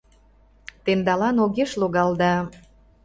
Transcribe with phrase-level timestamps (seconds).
[0.85, 2.33] Тендалан огеш логал да